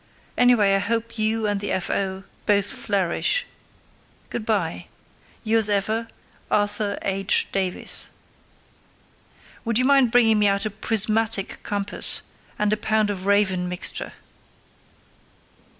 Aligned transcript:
Anyway, 0.35 0.73
I 0.73 0.79
hope 0.79 1.19
you 1.19 1.45
and 1.45 1.59
the 1.61 1.71
F.O. 1.73 2.23
both 2.47 2.71
flourish. 2.71 3.45
Good 4.31 4.47
bye. 4.47 4.87
Yours 5.43 5.69
ever, 5.69 6.07
Arthur 6.49 6.97
H. 7.03 7.47
Davies. 7.51 8.09
Would 9.63 9.77
you 9.77 9.85
mind 9.85 10.09
bringing 10.09 10.39
me 10.39 10.47
out 10.47 10.65
a 10.65 10.71
prismatic 10.71 11.61
compass, 11.61 12.23
and 12.57 12.73
a 12.73 12.77
pound 12.77 13.11
of 13.11 13.27
Raven 13.27 13.69
mixture? 13.69 14.13